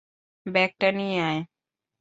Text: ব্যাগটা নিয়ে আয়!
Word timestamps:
ব্যাগটা 0.45 0.87
নিয়ে 0.97 1.17
আয়! 1.21 1.41